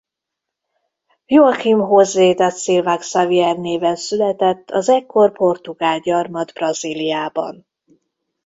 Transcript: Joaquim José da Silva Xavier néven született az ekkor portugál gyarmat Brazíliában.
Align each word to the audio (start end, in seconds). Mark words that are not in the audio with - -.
Joaquim 1.35 1.83
José 1.91 2.25
da 2.39 2.47
Silva 2.61 2.95
Xavier 3.01 3.57
néven 3.57 3.95
született 3.95 4.71
az 4.71 4.89
ekkor 4.89 5.31
portugál 5.31 5.99
gyarmat 5.99 6.53
Brazíliában. 6.53 7.65